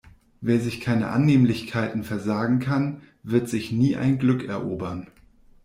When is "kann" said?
2.57-3.03